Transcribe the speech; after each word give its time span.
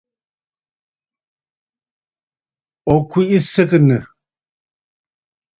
Ò 2.93 2.95
kwìʼi 3.09 3.37
sɨgɨ̀nə̀. 3.51 3.99